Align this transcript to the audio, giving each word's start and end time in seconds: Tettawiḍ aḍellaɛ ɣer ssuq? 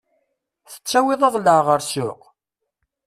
Tettawiḍ 0.71 1.21
aḍellaɛ 1.27 1.59
ɣer 1.67 1.79
ssuq? 1.83 2.21